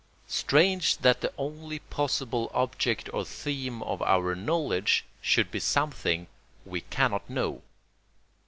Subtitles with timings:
[0.25, 6.25] Strange that the only possible object or theme of our knowledge should be something
[6.65, 7.61] we cannot know.